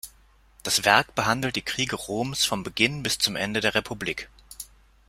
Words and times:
Das 0.63 0.83
Werk 0.83 1.13
behandelt 1.13 1.55
die 1.55 1.61
Kriege 1.61 1.95
Roms 1.95 2.43
vom 2.43 2.63
Beginn 2.63 3.03
bis 3.03 3.19
zum 3.19 3.35
Ende 3.35 3.61
der 3.61 3.75
Republik. 3.75 4.31